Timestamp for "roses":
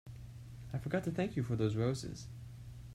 1.75-2.25